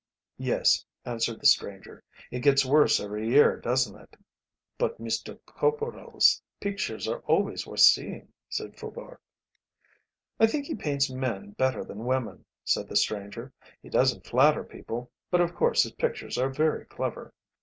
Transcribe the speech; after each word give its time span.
"Yes," 0.39 0.83
answered 1.05 1.39
the 1.39 1.45
stranger; 1.45 2.03
"it 2.31 2.39
gets 2.39 2.65
worse 2.65 2.99
every 2.99 3.29
year 3.29 3.57
doesn't 3.59 3.95
it?" 3.95 4.15
"But 4.79 4.99
Mr. 4.99 5.37
Corporal's 5.45 6.41
pictures 6.59 7.07
are 7.07 7.19
always 7.27 7.67
worth 7.67 7.81
seeing," 7.81 8.33
said 8.49 8.75
Faubourg. 8.79 9.19
"I 10.39 10.47
think 10.47 10.65
he 10.65 10.73
paints 10.73 11.11
men 11.11 11.51
better 11.51 11.83
than 11.85 12.05
women," 12.05 12.45
said 12.65 12.89
the 12.89 12.95
stranger; 12.95 13.53
"he 13.83 13.89
doesn't 13.89 14.25
flatter 14.25 14.63
people, 14.63 15.11
but 15.29 15.39
of 15.39 15.53
course 15.53 15.83
his 15.83 15.91
pictures 15.91 16.35
are 16.39 16.49
very 16.49 16.85
clever." 16.85 17.31